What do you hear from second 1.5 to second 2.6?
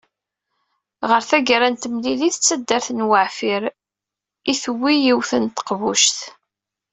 n temlilit, d